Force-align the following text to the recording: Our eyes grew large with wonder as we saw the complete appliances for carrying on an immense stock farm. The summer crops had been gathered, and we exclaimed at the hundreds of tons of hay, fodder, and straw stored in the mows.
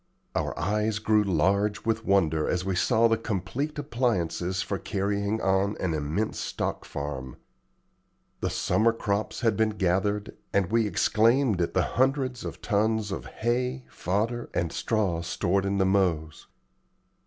Our 0.33 0.57
eyes 0.57 0.97
grew 0.97 1.23
large 1.23 1.85
with 1.85 2.05
wonder 2.05 2.49
as 2.49 2.65
we 2.65 2.75
saw 2.75 3.07
the 3.07 3.17
complete 3.19 3.77
appliances 3.77 4.63
for 4.63 4.79
carrying 4.79 5.39
on 5.41 5.77
an 5.79 5.93
immense 5.93 6.39
stock 6.39 6.85
farm. 6.85 7.37
The 8.39 8.49
summer 8.49 8.93
crops 8.93 9.41
had 9.41 9.55
been 9.55 9.69
gathered, 9.77 10.35
and 10.51 10.71
we 10.71 10.87
exclaimed 10.87 11.61
at 11.61 11.75
the 11.75 11.83
hundreds 11.83 12.43
of 12.43 12.63
tons 12.63 13.11
of 13.11 13.27
hay, 13.27 13.85
fodder, 13.91 14.49
and 14.55 14.71
straw 14.73 15.21
stored 15.21 15.67
in 15.67 15.77
the 15.77 15.85
mows. 15.85 16.47